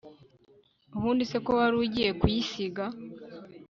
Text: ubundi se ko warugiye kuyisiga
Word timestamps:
ubundi 0.97 1.23
se 1.29 1.37
ko 1.45 1.51
warugiye 1.59 2.09
kuyisiga 2.19 2.83